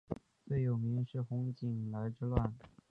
[0.47, 2.51] 最有名是洪景来之乱。